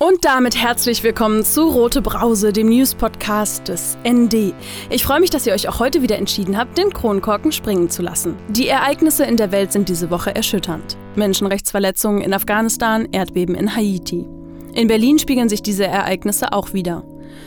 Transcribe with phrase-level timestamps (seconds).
[0.00, 4.52] Und damit herzlich willkommen zu Rote Brause, dem News-Podcast des ND.
[4.90, 8.02] Ich freue mich, dass ihr euch auch heute wieder entschieden habt, den Kronkorken springen zu
[8.02, 8.34] lassen.
[8.48, 10.96] Die Ereignisse in der Welt sind diese Woche erschütternd.
[11.14, 14.26] Menschenrechtsverletzungen in Afghanistan, Erdbeben in Haiti.
[14.74, 17.04] In Berlin spiegeln sich diese Ereignisse auch wieder.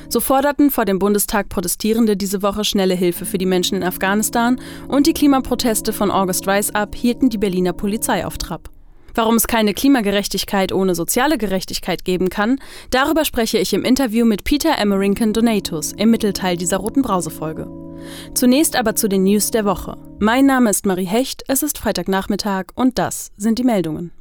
[0.07, 4.57] So forderten vor dem Bundestag Protestierende diese Woche schnelle Hilfe für die Menschen in Afghanistan
[4.87, 8.69] und die Klimaproteste von August Rise Up hielten die Berliner Polizei auf Trab.
[9.17, 12.59] Warum es keine Klimagerechtigkeit ohne soziale Gerechtigkeit geben kann,
[12.91, 17.67] darüber spreche ich im Interview mit Peter Emmerington Donatus im Mittelteil dieser roten Brausefolge.
[18.35, 19.97] Zunächst aber zu den News der Woche.
[20.19, 24.11] Mein Name ist Marie Hecht, es ist Freitagnachmittag und das sind die Meldungen.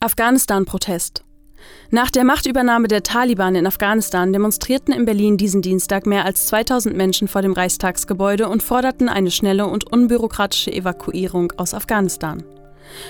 [0.00, 1.22] Afghanistan-Protest.
[1.90, 6.96] Nach der Machtübernahme der Taliban in Afghanistan demonstrierten in Berlin diesen Dienstag mehr als 2000
[6.96, 12.42] Menschen vor dem Reichstagsgebäude und forderten eine schnelle und unbürokratische Evakuierung aus Afghanistan.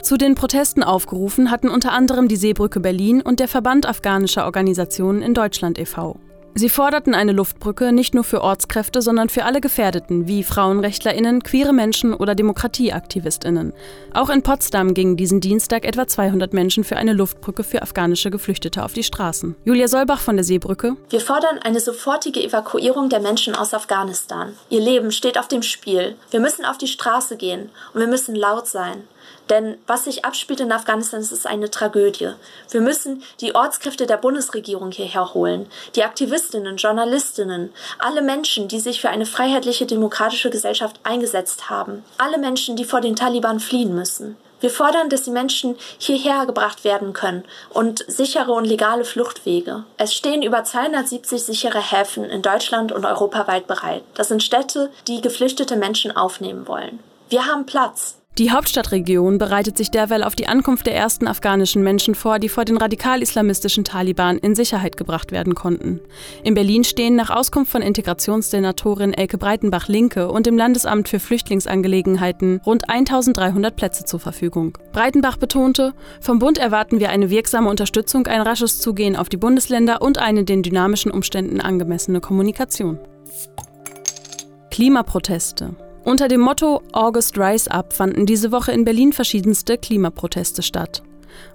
[0.02, 5.22] Zu den Protesten aufgerufen hatten unter anderem die Seebrücke Berlin und der Verband afghanischer Organisationen
[5.22, 6.18] in Deutschland e.V.
[6.58, 11.72] Sie forderten eine Luftbrücke nicht nur für Ortskräfte, sondern für alle Gefährdeten wie Frauenrechtlerinnen, queere
[11.72, 13.72] Menschen oder Demokratieaktivistinnen.
[14.12, 18.84] Auch in Potsdam gingen diesen Dienstag etwa 200 Menschen für eine Luftbrücke für afghanische Geflüchtete
[18.84, 19.54] auf die Straßen.
[19.64, 20.96] Julia Solbach von der Seebrücke.
[21.10, 24.54] Wir fordern eine sofortige Evakuierung der Menschen aus Afghanistan.
[24.68, 26.16] Ihr Leben steht auf dem Spiel.
[26.32, 29.04] Wir müssen auf die Straße gehen und wir müssen laut sein.
[29.50, 32.32] Denn was sich abspielt in Afghanistan, ist eine Tragödie.
[32.70, 39.00] Wir müssen die Ortskräfte der Bundesregierung hierher holen, die Aktivistinnen, Journalistinnen, alle Menschen, die sich
[39.00, 44.36] für eine freiheitliche demokratische Gesellschaft eingesetzt haben, alle Menschen, die vor den Taliban fliehen müssen.
[44.60, 49.84] Wir fordern, dass die Menschen hierher gebracht werden können und sichere und legale Fluchtwege.
[49.98, 54.02] Es stehen über 270 sichere Häfen in Deutschland und europaweit bereit.
[54.14, 56.98] Das sind Städte, die geflüchtete Menschen aufnehmen wollen.
[57.28, 58.17] Wir haben Platz.
[58.38, 62.64] Die Hauptstadtregion bereitet sich derweil auf die Ankunft der ersten afghanischen Menschen vor, die vor
[62.64, 65.98] den radikal-islamistischen Taliban in Sicherheit gebracht werden konnten.
[66.44, 72.88] In Berlin stehen nach Auskunft von Integrationssenatorin Elke Breitenbach-Linke und dem Landesamt für Flüchtlingsangelegenheiten rund
[72.88, 74.78] 1300 Plätze zur Verfügung.
[74.92, 80.00] Breitenbach betonte, vom Bund erwarten wir eine wirksame Unterstützung, ein rasches Zugehen auf die Bundesländer
[80.00, 83.00] und eine den dynamischen Umständen angemessene Kommunikation.
[84.70, 85.74] Klimaproteste.
[86.08, 91.02] Unter dem Motto August Rise Up fanden diese Woche in Berlin verschiedenste Klimaproteste statt.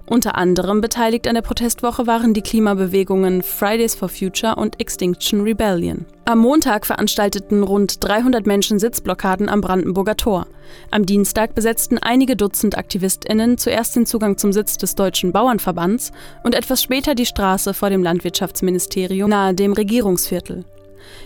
[0.06, 6.06] Unter anderem beteiligt an der Protestwoche waren die Klimabewegungen Fridays for Future und Extinction Rebellion.
[6.24, 10.46] Am Montag veranstalteten rund 300 Menschen Sitzblockaden am Brandenburger Tor.
[10.92, 16.12] Am Dienstag besetzten einige Dutzend AktivistInnen zuerst den Zugang zum Sitz des Deutschen Bauernverbands
[16.44, 20.64] und etwas später die Straße vor dem Landwirtschaftsministerium nahe dem Regierungsviertel.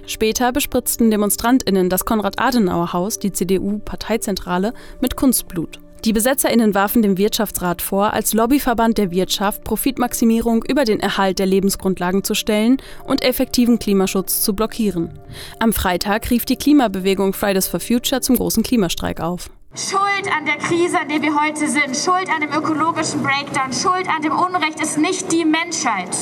[0.07, 5.81] Später bespritzten DemonstrantInnen das Konrad-Adenauer-Haus, die CDU-Parteizentrale, mit Kunstblut.
[6.05, 11.47] Die BesetzerInnen warfen dem Wirtschaftsrat vor, als Lobbyverband der Wirtschaft Profitmaximierung über den Erhalt der
[11.47, 15.19] Lebensgrundlagen zu stellen und effektiven Klimaschutz zu blockieren.
[15.59, 19.51] Am Freitag rief die Klimabewegung Fridays for Future zum großen Klimastreik auf.
[19.75, 24.09] Schuld an der Krise, an der wir heute sind, Schuld an dem ökologischen Breakdown, Schuld
[24.09, 26.17] an dem Unrecht ist nicht die Menschheit.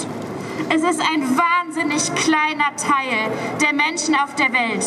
[0.69, 3.31] Es ist ein wahnsinnig kleiner Teil
[3.61, 4.84] der Menschen auf der Welt.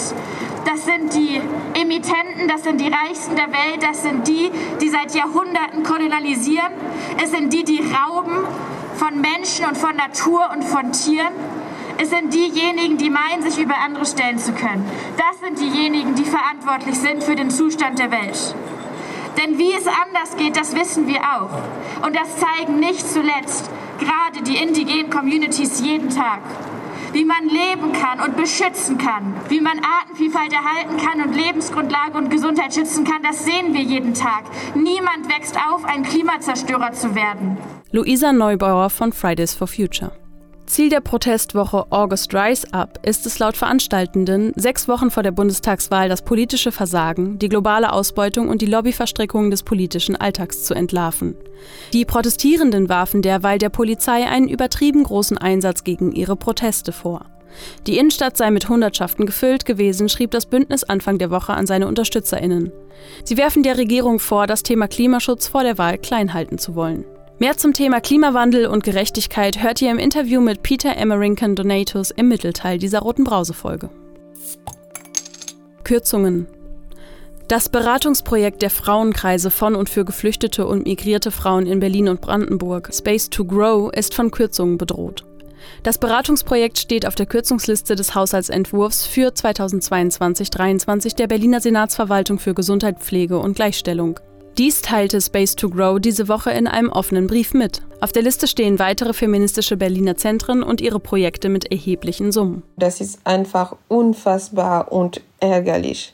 [0.66, 1.42] Das sind die
[1.74, 6.72] Emittenten, das sind die Reichsten der Welt, das sind die, die seit Jahrhunderten kolonialisieren.
[7.24, 8.46] Es sind die, die rauben
[8.96, 11.34] von Menschen und von Natur und von Tieren.
[11.98, 14.86] Es sind diejenigen, die meinen, sich über andere stellen zu können.
[15.18, 18.56] Das sind diejenigen, die verantwortlich sind für den Zustand der Welt.
[19.38, 22.06] Denn wie es anders geht, das wissen wir auch.
[22.06, 23.70] Und das zeigen nicht zuletzt
[24.00, 26.42] gerade die indigenen Communities jeden Tag.
[27.12, 32.30] Wie man leben kann und beschützen kann, wie man Artenvielfalt erhalten kann und Lebensgrundlage und
[32.30, 34.44] Gesundheit schützen kann, das sehen wir jeden Tag.
[34.76, 37.58] Niemand wächst auf, ein Klimazerstörer zu werden.
[37.92, 40.12] Luisa Neubauer von Fridays for Future.
[40.70, 46.10] Ziel der Protestwoche August Rise Up ist es laut Veranstaltenden, sechs Wochen vor der Bundestagswahl
[46.10, 51.36] das politische Versagen, die globale Ausbeutung und die Lobbyverstrickungen des politischen Alltags zu entlarven.
[51.92, 57.26] Die Protestierenden warfen derweil der Polizei einen übertrieben großen Einsatz gegen ihre Proteste vor.
[57.88, 61.88] Die Innenstadt sei mit Hundertschaften gefüllt gewesen, schrieb das Bündnis Anfang der Woche an seine
[61.88, 62.72] UnterstützerInnen.
[63.24, 67.06] Sie werfen der Regierung vor, das Thema Klimaschutz vor der Wahl klein halten zu wollen.
[67.42, 72.28] Mehr zum Thema Klimawandel und Gerechtigkeit hört ihr im Interview mit Peter Emmerington Donatus im
[72.28, 73.90] Mittelteil dieser roten Brausefolge.
[75.86, 76.48] Kürzungen.
[77.48, 82.90] Das Beratungsprojekt der Frauenkreise von und für geflüchtete und migrierte Frauen in Berlin und Brandenburg,
[82.94, 85.24] Space to Grow, ist von Kürzungen bedroht.
[85.84, 93.00] Das Beratungsprojekt steht auf der Kürzungsliste des Haushaltsentwurfs für 2022-23 der Berliner Senatsverwaltung für Gesundheit,
[93.00, 94.20] Pflege und Gleichstellung.
[94.60, 97.82] Dies teilte Space to Grow diese Woche in einem offenen Brief mit.
[98.02, 102.62] Auf der Liste stehen weitere feministische Berliner Zentren und ihre Projekte mit erheblichen Summen.
[102.76, 106.14] Das ist einfach unfassbar und ärgerlich.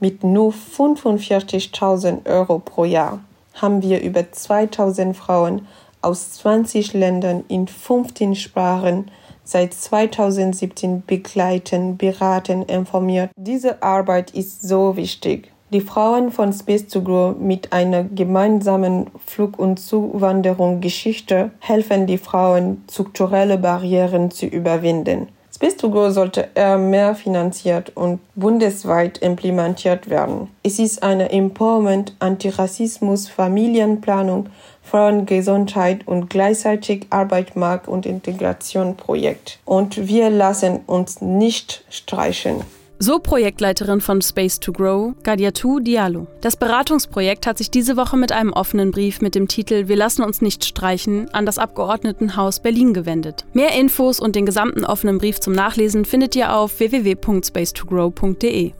[0.00, 3.20] Mit nur 45.000 Euro pro Jahr
[3.54, 5.68] haben wir über 2000 Frauen
[6.02, 9.12] aus 20 Ländern in 15 Sprachen
[9.44, 13.30] seit 2017 begleiten, beraten, informiert.
[13.36, 15.52] Diese Arbeit ist so wichtig.
[15.70, 22.84] Die Frauen von Space to Grow mit einer gemeinsamen Flug- und Zuwanderungsgeschichte helfen die Frauen,
[22.88, 25.26] strukturelle Barrieren zu überwinden.
[25.52, 30.48] Space to Go sollte eher mehr finanziert und bundesweit implementiert werden.
[30.62, 34.50] Es ist eine Empowerment, Antirassismus, Familienplanung,
[34.82, 39.58] Frauengesundheit und gleichzeitig Arbeitsmarkt- und Integrationprojekt.
[39.64, 42.62] Und wir lassen uns nicht streichen.
[42.98, 46.28] So Projektleiterin von Space to Grow, Gadiatou Diallo.
[46.40, 50.22] Das Beratungsprojekt hat sich diese Woche mit einem offenen Brief mit dem Titel Wir lassen
[50.22, 53.44] uns nicht streichen an das Abgeordnetenhaus Berlin gewendet.
[53.52, 58.72] Mehr Infos und den gesamten offenen Brief zum Nachlesen findet ihr auf www.spacetogrow.de.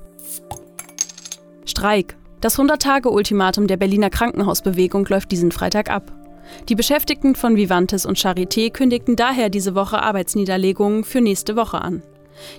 [1.66, 2.16] Streik.
[2.40, 6.10] Das 100-Tage-Ultimatum der Berliner Krankenhausbewegung läuft diesen Freitag ab.
[6.70, 12.02] Die Beschäftigten von Vivantes und Charité kündigten daher diese Woche Arbeitsniederlegungen für nächste Woche an.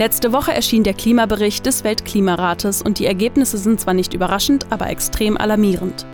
[0.00, 4.90] Letzte Woche erschien der Klimabericht des Weltklimarates und die Ergebnisse sind zwar nicht überraschend, aber
[4.90, 6.04] extrem alarmierend.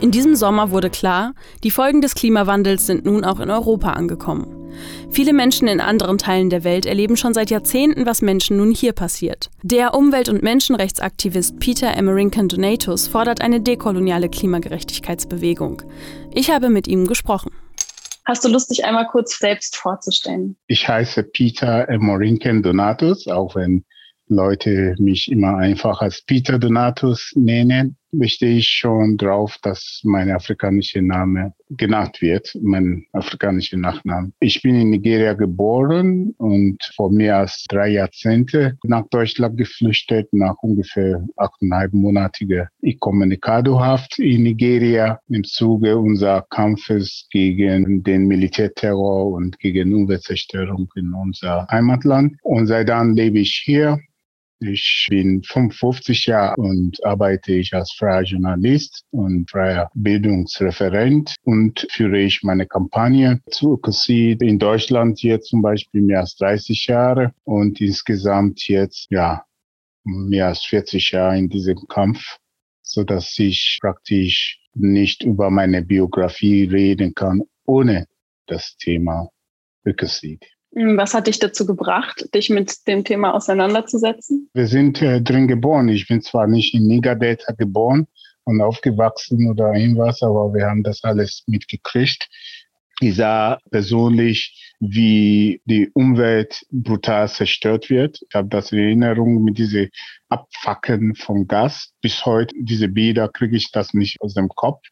[0.00, 4.70] In diesem Sommer wurde klar, die Folgen des Klimawandels sind nun auch in Europa angekommen.
[5.10, 8.94] Viele Menschen in anderen Teilen der Welt erleben schon seit Jahrzehnten, was Menschen nun hier
[8.94, 9.50] passiert.
[9.62, 15.82] Der Umwelt- und Menschenrechtsaktivist Peter Emerinkan Donatus fordert eine dekoloniale Klimagerechtigkeitsbewegung.
[16.32, 17.50] Ich habe mit ihm gesprochen.
[18.28, 20.58] Hast du Lust, dich einmal kurz selbst vorzustellen?
[20.66, 23.86] Ich heiße Peter Morinken Donatus, auch wenn
[24.26, 31.02] Leute mich immer einfach als Peter Donatus nennen, bestehe ich schon drauf, dass mein afrikanischer
[31.02, 34.32] Name genannt wird, mein afrikanischer Nachname.
[34.40, 40.56] Ich bin in Nigeria geboren und vor mehr als drei Jahrzehnte nach Deutschland geflüchtet, nach
[40.62, 49.94] ungefähr achteinhalb monatiger Incommunicado-Haft in Nigeria im Zuge unserer Kampfes gegen den Militärterror und gegen
[49.94, 52.36] Umweltzerstörung in unser Heimatland.
[52.42, 53.98] Und seit dann lebe ich hier
[54.60, 62.18] ich bin 55 Jahre und arbeite ich als freier Journalist und freier Bildungsreferent und führe
[62.18, 67.80] ich meine Kampagne zu Ökocid in Deutschland hier zum Beispiel mehr als 30 Jahre und
[67.80, 69.44] insgesamt jetzt, ja,
[70.04, 72.38] mehr als 40 Jahre in diesem Kampf,
[72.82, 78.06] so dass ich praktisch nicht über meine Biografie reden kann, ohne
[78.46, 79.28] das Thema
[79.84, 80.57] Ökocid.
[80.74, 84.50] Hm, was hat dich dazu gebracht, dich mit dem Thema auseinanderzusetzen?
[84.52, 85.88] Wir sind äh, drin geboren.
[85.88, 88.06] Ich bin zwar nicht in Niger-Delta geboren
[88.44, 92.28] und aufgewachsen oder irgendwas, aber wir haben das alles mitgekriegt.
[93.00, 98.20] Ich sah persönlich, wie die Umwelt brutal zerstört wird.
[98.28, 99.88] Ich habe das in Erinnerung mit diese
[100.28, 101.92] Abfacken von Gas.
[102.00, 104.82] Bis heute, diese Bilder kriege ich das nicht aus dem Kopf.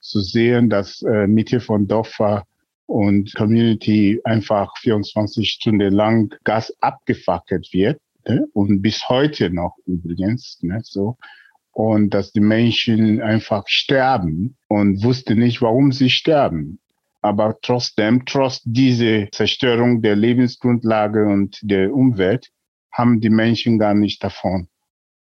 [0.00, 2.44] Zu sehen, dass äh, Mitte von Dorfer
[2.86, 8.46] und Community einfach 24 Stunden lang Gas abgefackelt wird ne?
[8.52, 10.80] und bis heute noch übrigens ne?
[10.82, 11.16] so
[11.74, 16.78] und dass die Menschen einfach sterben und wusste nicht, warum sie sterben.
[17.20, 22.50] Aber trotzdem, trotz dieser Zerstörung der Lebensgrundlage und der Umwelt,
[22.92, 24.68] haben die Menschen gar nicht davon.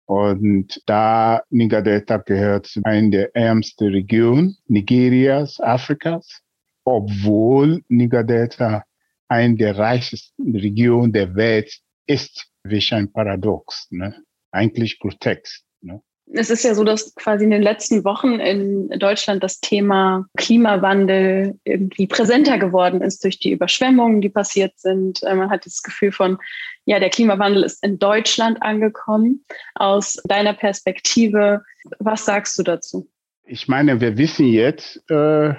[0.05, 6.41] Und da Niger Delta gehört zu einer der ärmsten Regionen Nigerias, Afrikas
[6.89, 8.83] obwohl Niger Delta
[9.27, 12.47] eine der reichsten Regionen der Welt ist.
[12.63, 14.15] Welch ein Paradox, ne?
[14.51, 15.63] Eigentlich grotesk.
[15.81, 16.01] Ne?
[16.33, 21.57] Es ist ja so, dass quasi in den letzten Wochen in Deutschland das Thema Klimawandel
[21.63, 25.23] irgendwie präsenter geworden ist durch die Überschwemmungen, die passiert sind.
[25.23, 26.37] Äh, man hat das Gefühl von,
[26.85, 29.45] ja, der Klimawandel ist in Deutschland angekommen.
[29.75, 31.63] Aus deiner Perspektive,
[31.99, 33.09] was sagst du dazu?
[33.45, 35.53] Ich meine, wir wissen jetzt, äh,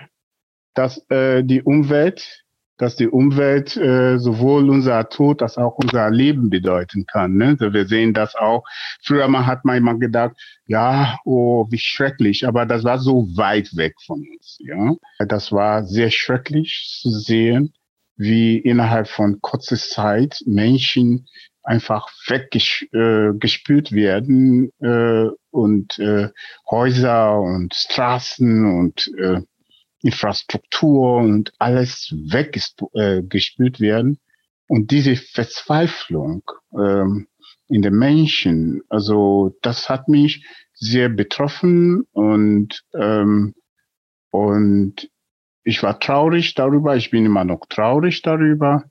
[0.80, 2.42] dass äh, die Umwelt,
[2.78, 7.34] dass die Umwelt äh, sowohl unser Tod als auch unser Leben bedeuten kann.
[7.34, 7.48] Ne?
[7.48, 8.64] Also wir sehen das auch.
[9.04, 13.76] Früher mal hat man immer gedacht, ja, oh, wie schrecklich, aber das war so weit
[13.76, 14.56] weg von uns.
[14.60, 14.94] Ja,
[15.26, 17.74] das war sehr schrecklich zu sehen,
[18.16, 21.26] wie innerhalb von kurzer Zeit Menschen
[21.62, 26.30] einfach weggespült äh, werden äh, und äh,
[26.70, 29.42] Häuser und Straßen und äh,
[30.02, 34.18] Infrastruktur und alles weggespült äh, werden.
[34.66, 36.42] Und diese Verzweiflung
[36.72, 37.26] ähm,
[37.68, 43.54] in den Menschen, also das hat mich sehr betroffen und ähm,
[44.30, 45.10] und
[45.64, 48.84] ich war traurig darüber, ich bin immer noch traurig darüber.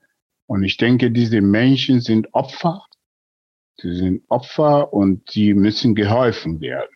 [0.46, 2.86] Und ich denke, diese Menschen sind Opfer.
[3.78, 6.89] Sie sind Opfer und sie müssen geholfen werden.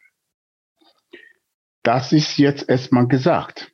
[1.84, 3.73] Das ist jetzt erstmal gesagt.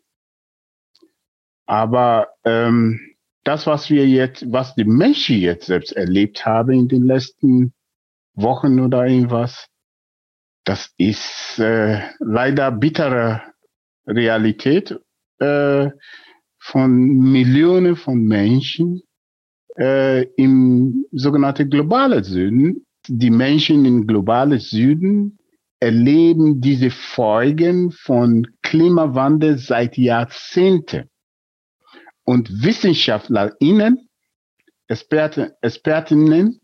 [1.69, 2.99] Aber ähm,
[3.43, 7.73] das, was wir jetzt, was die Menschen jetzt selbst erlebt haben in den letzten
[8.33, 9.67] Wochen oder irgendwas,
[10.63, 13.43] das ist äh, leider bittere
[14.07, 14.99] Realität
[15.37, 15.91] äh,
[16.57, 16.91] von
[17.31, 19.03] Millionen von Menschen
[19.77, 22.83] äh, im sogenannten globalen Süden.
[23.07, 25.37] Die Menschen im globalen Süden
[25.79, 31.07] erleben diese Folgen von Klimawandel seit Jahrzehnten
[32.29, 34.07] und WissenschaftlerInnen,
[34.87, 36.61] Experten, Expertinnen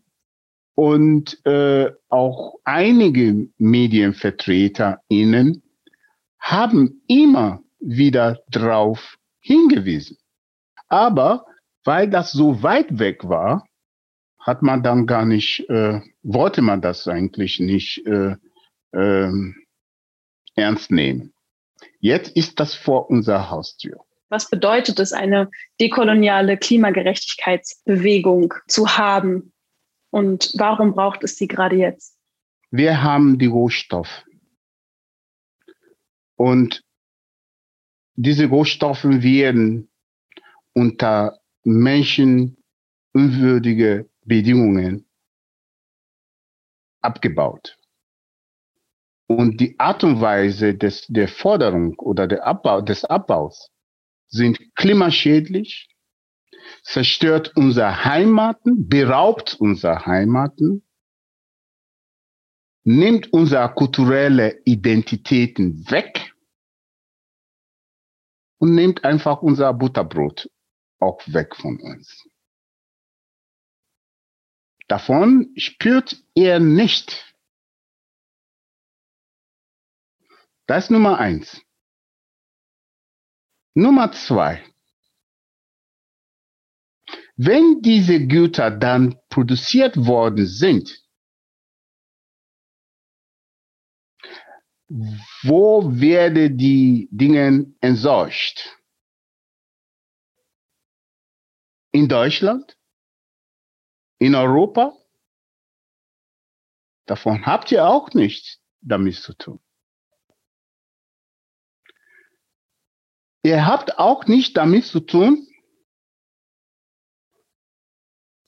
[0.76, 5.64] und äh, auch einige MedienvertreterInnen
[6.38, 10.18] haben immer wieder drauf hingewiesen.
[10.86, 11.46] Aber
[11.82, 13.66] weil das so weit weg war,
[14.38, 18.36] hat man dann gar nicht, äh, wollte man das eigentlich nicht äh,
[18.92, 19.32] äh,
[20.54, 21.32] ernst nehmen.
[21.98, 24.05] Jetzt ist das vor unserer Haustür.
[24.28, 29.52] Was bedeutet es, eine dekoloniale Klimagerechtigkeitsbewegung zu haben?
[30.10, 32.18] Und warum braucht es sie gerade jetzt?
[32.70, 34.24] Wir haben die Rohstoffe.
[36.34, 36.82] Und
[38.14, 39.88] diese Rohstoffe werden
[40.72, 45.06] unter menschenunwürdige Bedingungen
[47.00, 47.78] abgebaut.
[49.28, 53.70] Und die Art und Weise des, der Forderung oder der Abbau, des Abbaus
[54.28, 55.88] sind klimaschädlich,
[56.82, 60.86] zerstört unsere Heimaten, beraubt unsere Heimaten,
[62.84, 66.32] nimmt unsere kulturelle Identitäten weg
[68.58, 70.50] und nimmt einfach unser Butterbrot
[70.98, 72.28] auch weg von uns.
[74.88, 77.34] Davon spürt er nicht.
[80.66, 81.65] Das ist Nummer eins.
[83.76, 84.64] Nummer zwei.
[87.36, 91.04] Wenn diese Güter dann produziert worden sind,
[95.42, 98.78] wo werden die Dinge entsorgt?
[101.92, 102.78] In Deutschland?
[104.18, 104.96] In Europa?
[107.04, 109.60] Davon habt ihr auch nichts damit zu tun.
[113.46, 115.46] Ihr habt auch nicht damit zu tun,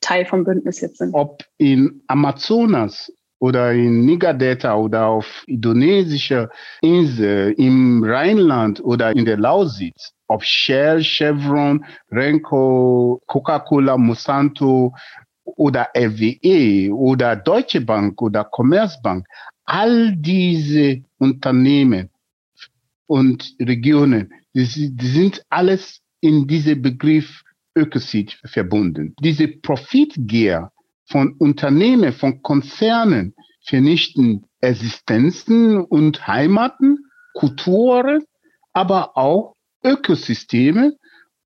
[0.00, 1.14] Teil vom Bündnis jetzt sind.
[1.14, 6.50] Ob in Amazonas oder in Niger-Delta oder auf indonesischer
[6.82, 14.94] Insel, im Rheinland oder in der Lausitz, ob Shell, Chevron, Renko, Coca-Cola, Monsanto
[15.44, 19.26] oder RWE oder Deutsche Bank oder Commerzbank,
[19.64, 22.10] all diese Unternehmen
[23.06, 27.42] und Regionen, die, sind alles in diesem Begriff
[27.76, 29.14] Ökocid verbunden.
[29.20, 30.70] Diese Profitgier
[31.06, 33.34] von Unternehmen, von Konzernen
[33.66, 36.98] vernichten Existenzen und Heimaten,
[37.34, 38.24] Kulturen,
[38.72, 40.94] aber auch Ökosysteme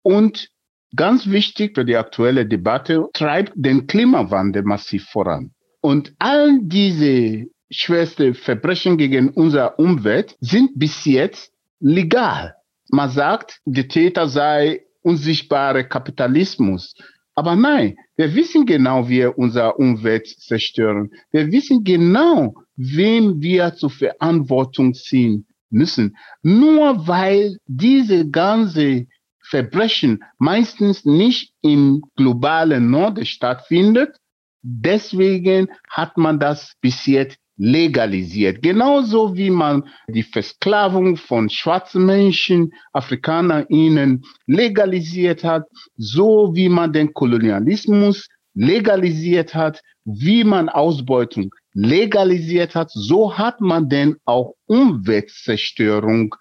[0.02, 0.50] und
[0.94, 5.52] ganz wichtig für die aktuelle Debatte, treibt den Klimawandel massiv voran.
[5.80, 12.57] Und all diese schwerste Verbrechen gegen unsere Umwelt sind bis jetzt legal.
[12.90, 16.94] Man sagt, der Täter sei unsichtbare Kapitalismus.
[17.34, 21.10] Aber nein, wir wissen genau, wie wir unsere Umwelt zerstören.
[21.30, 26.16] Wir wissen genau, wem wir zur Verantwortung ziehen müssen.
[26.42, 29.06] Nur weil diese ganze
[29.40, 34.16] Verbrechen meistens nicht im globalen Norden stattfindet,
[34.62, 38.62] deswegen hat man das bis jetzt legalisiert.
[38.62, 45.64] Genauso wie man die Versklavung von schwarzen Menschen, AfrikanerInnen legalisiert hat,
[45.96, 53.88] so wie man den Kolonialismus legalisiert hat, wie man Ausbeutung legalisiert hat, so hat man
[53.88, 56.34] denn auch Umweltzerstörung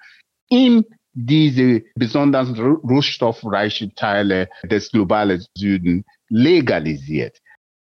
[0.50, 7.38] in diese besonders rohstoffreichen Teile des globalen Süden legalisiert.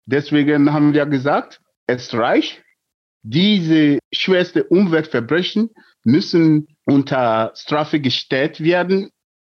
[0.06, 2.62] Deswegen haben wir gesagt, es reicht,
[3.22, 5.70] diese schwerste Umweltverbrechen
[6.04, 9.10] müssen unter Strafe gestellt werden.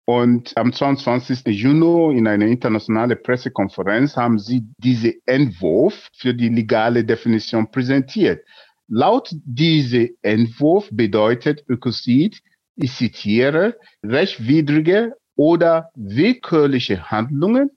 [0.09, 1.47] Und am 22.
[1.47, 8.45] Juni in einer internationalen Pressekonferenz haben sie diese Entwurf für die legale Definition präsentiert.
[8.89, 12.41] Laut diesem Entwurf bedeutet Ökozid,
[12.77, 17.71] ich zitiere, rechtwidrige oder willkürliche Handlungen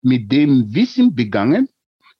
[0.00, 1.68] mit dem Wissen begangen,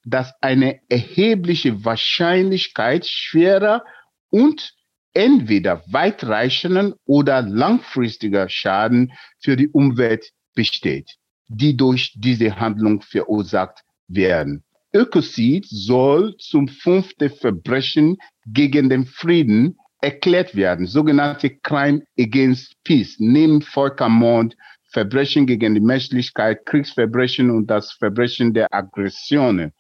[0.05, 3.85] dass eine erhebliche Wahrscheinlichkeit schwerer
[4.31, 4.75] und
[5.15, 11.17] entweder weitreichenden oder langfristiger Schaden für die Umwelt besteht,
[11.49, 14.65] die durch diese Handlung verursacht werden.
[14.93, 23.63] Ökozid soll zum fünften Verbrechen gegen den Frieden erklärt werden, sogenannte Crime Against Peace, neben
[23.63, 24.55] Völkermord,
[24.93, 29.73] Verbrechen gegen die Menschlichkeit, Kriegsverbrechen und das Verbrechen der Aggressionen.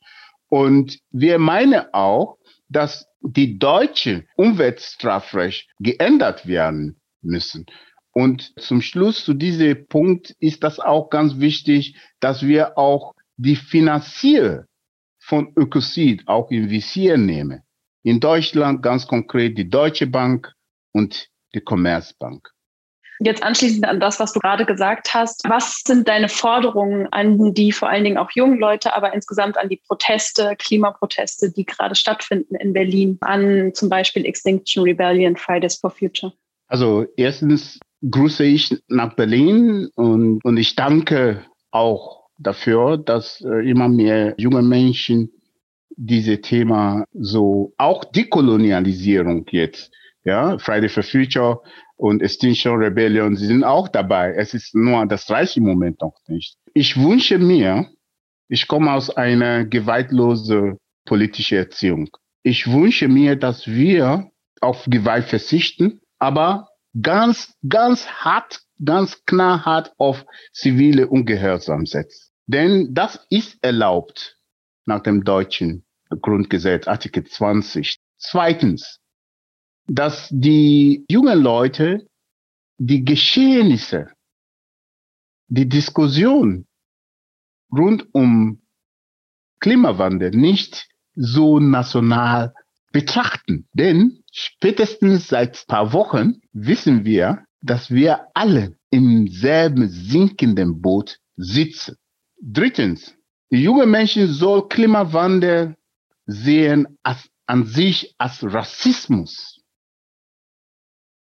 [0.55, 2.39] Und wir meinen auch,
[2.69, 7.67] dass die deutsche Umweltstrafrecht geändert werden müssen.
[8.13, 13.57] Und zum Schluss zu diesem Punkt ist das auch ganz wichtig, dass wir auch die
[13.57, 14.69] Finanzier
[15.19, 17.63] von Ökocid auch im Visier nehmen.
[18.05, 20.53] In Deutschland ganz konkret die Deutsche Bank
[20.93, 22.54] und die Commerzbank.
[23.25, 27.73] Jetzt anschließend an das, was du gerade gesagt hast, was sind deine Forderungen an die
[27.73, 32.55] vor allen Dingen auch jungen Leute, aber insgesamt an die Proteste, Klimaproteste, die gerade stattfinden
[32.57, 36.33] in Berlin, an zum Beispiel Extinction Rebellion, Fridays for Future?
[36.67, 37.79] Also erstens
[38.11, 44.63] grüße ich nach Berlin und, und ich danke auch dafür, dass äh, immer mehr junge
[44.63, 45.31] Menschen
[45.97, 49.93] diese Thema so auch Dekolonialisierung jetzt,
[50.25, 51.61] ja, Friday for Future
[51.97, 54.35] und Extinction Rebellion, sie sind auch dabei.
[54.35, 56.57] Es ist nur das reiche Moment noch nicht.
[56.73, 57.89] Ich wünsche mir,
[58.49, 62.09] ich komme aus einer gewaltlosen politischen Erziehung.
[62.43, 66.69] Ich wünsche mir, dass wir auf Gewalt verzichten, aber
[67.01, 72.31] ganz, ganz hart, ganz knallhart auf zivile Ungehorsam setzen.
[72.47, 74.39] Denn das ist erlaubt
[74.87, 75.85] nach dem deutschen
[76.21, 77.99] Grundgesetz, Artikel 20.
[78.19, 79.01] Zweitens,
[79.87, 82.09] dass die jungen Leute
[82.79, 84.09] die Geschehnisse,
[85.49, 86.67] die Diskussion
[87.71, 88.63] rund um
[89.61, 92.55] Klimawandel nicht so national
[92.93, 93.69] betrachten.
[93.75, 101.97] Denn spätestens seit paar Wochen wissen wir, dass wir alle im selben sinkenden Boot sitzen.
[102.41, 103.15] Drittens,
[103.51, 105.77] die junge Menschen soll Klimawandel
[106.27, 109.64] sehen als, an sich als Rassismus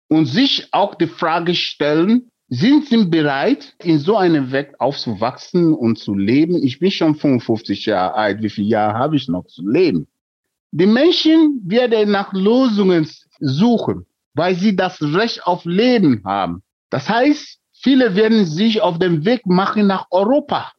[0.08, 5.98] und sich auch die Frage stellen, sind sie bereit, in so einer Welt aufzuwachsen und
[5.98, 6.62] zu leben?
[6.64, 8.44] Ich bin schon 55 Jahre alt.
[8.44, 10.08] Wie viele Jahre habe ich noch zu leben?
[10.72, 16.62] Die Menschen werden nach Lösungen suchen, weil sie das Recht auf Leben haben.
[16.90, 20.72] Das heißt, viele werden sich auf den Weg machen nach Europa.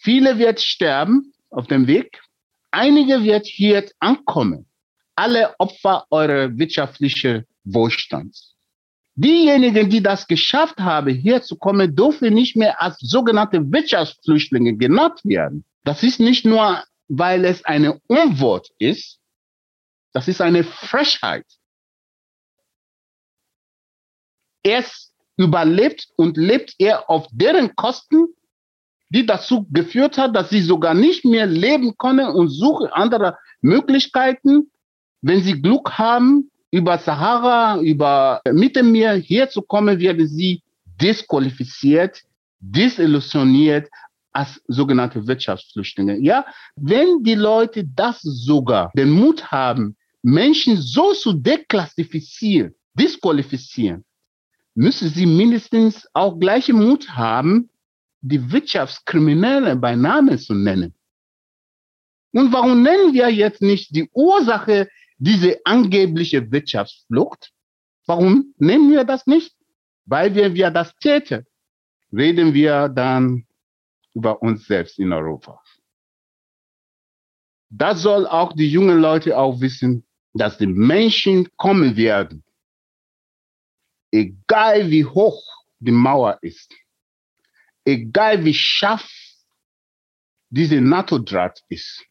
[0.00, 2.20] Viele wird sterben auf dem Weg.
[2.70, 4.66] Einige wird hier ankommen.
[5.14, 8.54] Alle Opfer eurer wirtschaftlichen Wohlstands.
[9.14, 15.20] Diejenigen, die das geschafft haben, hier zu kommen, dürfen nicht mehr als sogenannte Wirtschaftsflüchtlinge genannt
[15.24, 15.64] werden.
[15.84, 19.20] Das ist nicht nur, weil es eine Unwort ist,
[20.12, 21.46] das ist eine Frechheit.
[24.62, 28.26] Erst überlebt und lebt er auf deren Kosten,
[29.10, 34.70] die dazu geführt hat, dass sie sogar nicht mehr leben können und suchen andere Möglichkeiten,
[35.22, 40.62] wenn sie Glück haben, über Sahara, über Mittelmeer herzukommen, werden sie
[41.00, 42.22] disqualifiziert,
[42.60, 43.88] desillusioniert
[44.32, 46.18] als sogenannte Wirtschaftsflüchtlinge.
[46.18, 46.44] Ja,
[46.76, 54.04] wenn die Leute das sogar den Mut haben, Menschen so zu deklassifizieren, disqualifizieren,
[54.74, 57.70] müssen sie mindestens auch gleichen Mut haben,
[58.20, 60.92] die Wirtschaftskriminelle bei Namen zu nennen.
[62.32, 67.52] Und warum nennen wir jetzt nicht die Ursache diese angebliche Wirtschaftsflucht.
[68.06, 69.54] Warum nehmen wir das nicht?
[70.04, 71.46] Weil wir, wir das täten,
[72.12, 73.46] reden wir dann
[74.14, 75.60] über uns selbst in Europa.
[77.68, 82.44] Das soll auch die jungen Leute auch wissen, dass die Menschen kommen werden.
[84.12, 85.42] Egal wie hoch
[85.80, 86.72] die Mauer ist,
[87.84, 89.10] egal wie scharf
[90.48, 92.04] diese NATO-Draht ist.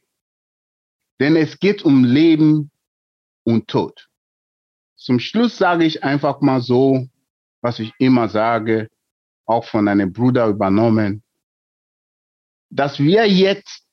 [1.19, 2.69] Denn es geht um Leben
[3.45, 4.09] und Tod.
[4.97, 7.07] Zum Schluss sage ich einfach mal so,
[7.61, 8.89] was ich immer sage,
[9.45, 11.23] auch von einem Bruder übernommen,
[12.69, 13.83] dass wir jetzt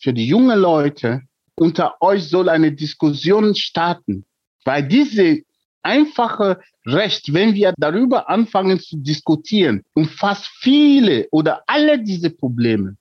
[0.00, 1.22] für die jungen Leute
[1.54, 4.24] unter euch soll eine Diskussion starten,
[4.64, 5.42] weil diese
[5.82, 12.96] einfache Recht, wenn wir darüber anfangen zu diskutieren, umfasst viele oder alle diese Probleme.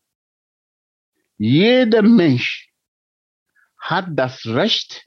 [1.38, 2.70] Jeder Mensch
[3.78, 5.07] hat das Recht,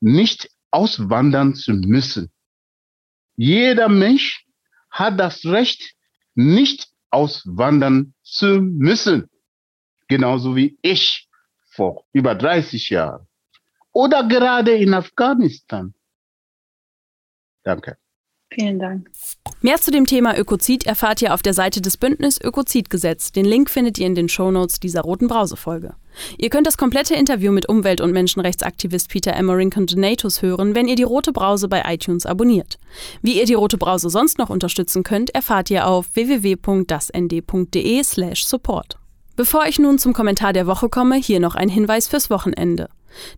[0.00, 2.30] nicht auswandern zu müssen.
[3.36, 4.46] Jeder Mensch
[4.90, 5.94] hat das Recht,
[6.34, 9.30] nicht auswandern zu müssen.
[10.08, 11.28] Genauso wie ich
[11.70, 13.26] vor über 30 Jahren.
[13.92, 15.94] Oder gerade in Afghanistan.
[17.62, 17.98] Danke.
[18.52, 19.10] Vielen Dank.
[19.62, 23.30] Mehr zu dem Thema Ökozid erfahrt ihr auf der Seite des Bündnis Ökozidgesetz.
[23.30, 25.92] Den Link findet ihr in den Shownotes dieser roten Brause-Folge.
[26.38, 30.96] Ihr könnt das komplette Interview mit Umwelt- und Menschenrechtsaktivist Peter Emmerink Donatus hören, wenn ihr
[30.96, 32.78] die Rote Brause bei iTunes abonniert.
[33.20, 38.96] Wie ihr die Rote Brause sonst noch unterstützen könnt, erfahrt ihr auf www.dasnd.de/support.
[39.36, 42.88] Bevor ich nun zum Kommentar der Woche komme, hier noch ein Hinweis fürs Wochenende.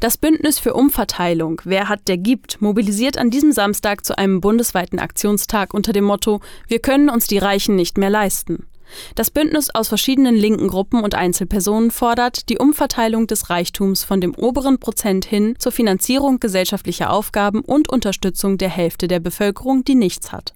[0.01, 4.99] Das Bündnis für Umverteilung Wer hat, der gibt mobilisiert an diesem Samstag zu einem bundesweiten
[4.99, 8.67] Aktionstag unter dem Motto Wir können uns die Reichen nicht mehr leisten.
[9.15, 14.35] Das Bündnis aus verschiedenen linken Gruppen und Einzelpersonen fordert die Umverteilung des Reichtums von dem
[14.35, 20.33] oberen Prozent hin zur Finanzierung gesellschaftlicher Aufgaben und Unterstützung der Hälfte der Bevölkerung, die nichts
[20.33, 20.55] hat.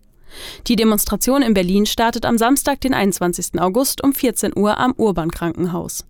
[0.66, 3.61] Die Demonstration in Berlin startet am Samstag, den 21.
[3.61, 6.05] August um 14 Uhr am Urban Krankenhaus.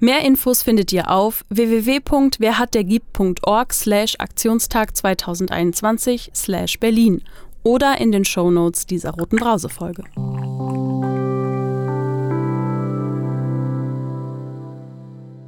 [0.00, 7.22] Mehr Infos findet ihr auf www.werhatdergibt.org slash Aktionstag 2021 slash Berlin
[7.62, 10.04] oder in den Shownotes dieser roten Brausefolge.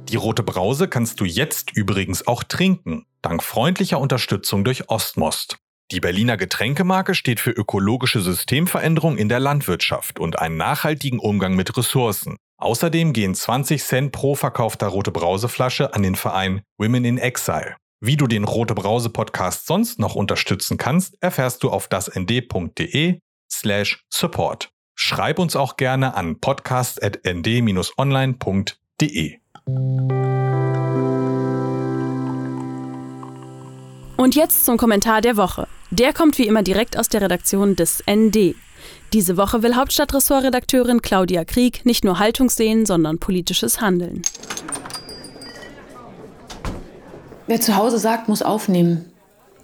[0.09, 5.57] Die rote Brause kannst du jetzt übrigens auch trinken, dank freundlicher Unterstützung durch Ostmost.
[5.91, 11.77] Die Berliner Getränkemarke steht für ökologische Systemveränderung in der Landwirtschaft und einen nachhaltigen Umgang mit
[11.77, 12.37] Ressourcen.
[12.57, 17.75] Außerdem gehen 20 Cent pro verkaufter Rote Brauseflasche an den Verein Women in Exile.
[18.01, 23.19] Wie du den Rote Brause Podcast sonst noch unterstützen kannst, erfährst du auf dasnd.de
[23.51, 24.71] slash support.
[24.95, 29.39] Schreib uns auch gerne an podcast.nd-online.de.
[34.17, 35.67] Und jetzt zum Kommentar der Woche.
[35.91, 38.55] Der kommt wie immer direkt aus der Redaktion des ND.
[39.11, 44.21] Diese Woche will Hauptstadtressortredakteurin Claudia Krieg nicht nur Haltung sehen, sondern politisches Handeln.
[47.47, 49.05] Wer zu Hause sagt, muss aufnehmen.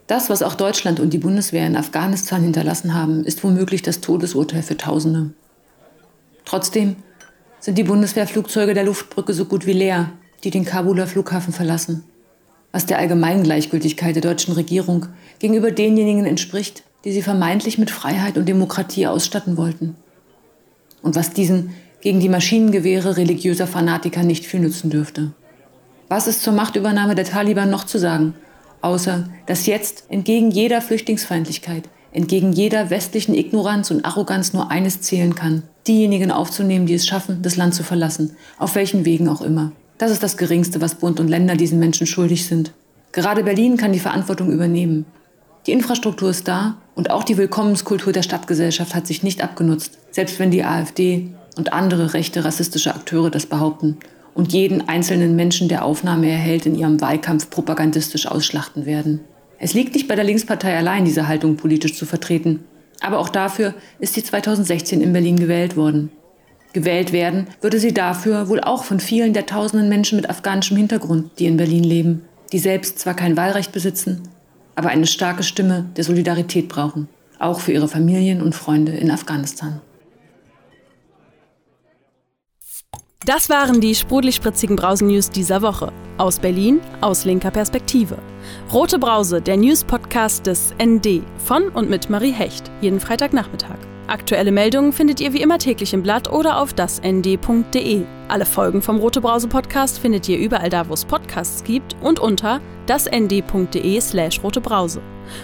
[0.08, 4.64] Das, was auch Deutschland und die Bundeswehr in Afghanistan hinterlassen haben, ist womöglich das Todesurteil
[4.64, 5.32] für Tausende.
[6.44, 6.98] Trotzdem
[7.62, 10.12] sind die Bundeswehrflugzeuge der Luftbrücke so gut wie leer,
[10.44, 12.04] die den Kabuler Flughafen verlassen
[12.72, 15.08] was der Allgemeingleichgültigkeit der deutschen Regierung
[15.40, 19.96] gegenüber denjenigen entspricht, die sie vermeintlich mit Freiheit und Demokratie ausstatten wollten.
[21.02, 25.32] Und was diesen gegen die Maschinengewehre religiöser Fanatiker nicht viel nützen dürfte.
[26.10, 28.34] Was ist zur Machtübernahme der Taliban noch zu sagen,
[28.82, 35.36] außer dass jetzt entgegen jeder Flüchtlingsfeindlichkeit entgegen jeder westlichen Ignoranz und Arroganz nur eines zählen
[35.36, 35.64] kann.
[35.88, 39.72] Diejenigen aufzunehmen, die es schaffen, das Land zu verlassen, auf welchen Wegen auch immer.
[40.02, 42.72] Das ist das Geringste, was Bund und Länder diesen Menschen schuldig sind.
[43.12, 45.06] Gerade Berlin kann die Verantwortung übernehmen.
[45.68, 50.40] Die Infrastruktur ist da und auch die Willkommenskultur der Stadtgesellschaft hat sich nicht abgenutzt, selbst
[50.40, 53.98] wenn die AfD und andere rechte rassistische Akteure das behaupten
[54.34, 59.20] und jeden einzelnen Menschen, der Aufnahme erhält, in ihrem Wahlkampf propagandistisch ausschlachten werden.
[59.60, 62.64] Es liegt nicht bei der Linkspartei allein, diese Haltung politisch zu vertreten.
[63.02, 66.10] Aber auch dafür ist sie 2016 in Berlin gewählt worden.
[66.74, 71.32] Gewählt werden würde sie dafür wohl auch von vielen der tausenden Menschen mit afghanischem Hintergrund,
[71.38, 74.24] die in Berlin leben, die selbst zwar kein Wahlrecht besitzen,
[74.76, 79.82] aber eine starke Stimme der Solidarität brauchen, auch für ihre Familien und Freunde in Afghanistan.
[83.26, 85.94] Das waren die sprudelig-spritzigen Brausen-News dieser Woche.
[86.18, 88.18] Aus Berlin, aus linker Perspektive.
[88.74, 93.78] Rote Brause, der News-Podcast des ND von und mit Marie Hecht, jeden Freitagnachmittag.
[94.12, 98.04] Aktuelle Meldungen findet ihr wie immer täglich im Blatt oder auf dasnd.de.
[98.28, 102.20] Alle Folgen vom Rote Brause Podcast findet ihr überall da, wo es Podcasts gibt und
[102.20, 105.02] unter dasnd.de slash rotebrause.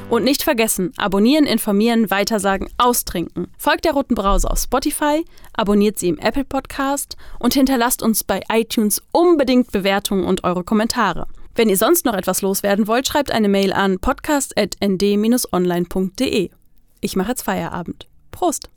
[0.09, 3.47] Und nicht vergessen, abonnieren, informieren, weitersagen, austrinken.
[3.57, 8.41] Folgt der Roten Brause auf Spotify, abonniert sie im Apple Podcast und hinterlasst uns bei
[8.51, 11.27] iTunes unbedingt Bewertungen und eure Kommentare.
[11.55, 16.49] Wenn ihr sonst noch etwas loswerden wollt, schreibt eine Mail an podcast.nd-online.de.
[16.99, 18.09] Ich mache jetzt Feierabend.
[18.37, 18.69] Prost!